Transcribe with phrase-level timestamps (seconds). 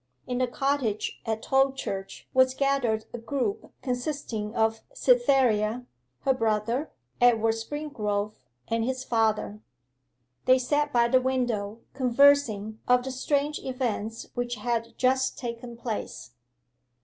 [0.25, 5.85] In the cottage at Tolchurch was gathered a group consisting of Cytherea,
[6.21, 6.89] her brother,
[7.21, 8.33] Edward Springrove,
[8.67, 9.59] and his father.
[10.45, 16.31] They sat by the window conversing of the strange events which had just taken place.